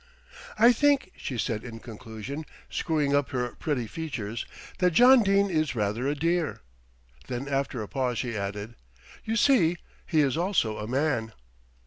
[0.57, 4.47] "I think," she said in conclusion, screwing up her pretty features,
[4.79, 6.61] "that John Dene is rather a dear."
[7.27, 8.73] Then after a pause she added,
[9.25, 9.77] "You see,
[10.07, 11.33] he is also a man."